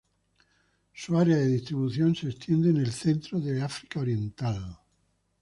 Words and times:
Su 0.93 1.15
área 1.19 1.37
de 1.37 1.45
distribución 1.45 2.15
se 2.15 2.29
extiende 2.29 2.71
en 2.71 2.77
el 2.77 2.91
centro 2.91 3.39
de 3.39 3.61
África 3.61 3.99
Oriental. 3.99 4.79